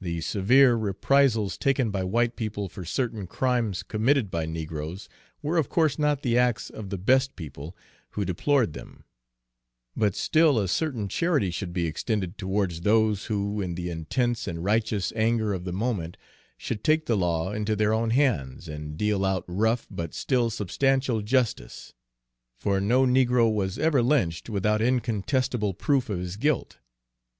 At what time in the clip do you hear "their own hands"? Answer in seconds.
17.74-18.68